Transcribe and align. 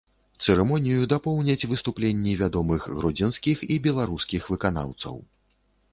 Цырымонію 0.43 1.01
дапоўняць 1.11 1.67
выступленні 1.73 2.33
вядомых 2.41 2.81
гродзенскіх 2.97 3.57
і 3.77 3.81
беларускіх 3.87 4.41
выканаўцаў. 4.55 5.15